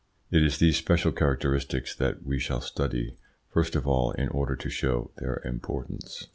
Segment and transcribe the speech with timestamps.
[0.31, 3.17] It is these special characteristics that we shall study,
[3.53, 6.25] first of all, in order to show their importance.